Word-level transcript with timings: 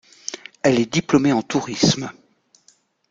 Elle 0.63 0.79
est 0.79 0.91
diplômée 0.91 1.31
en 1.31 1.43
tourisme. 1.43 2.09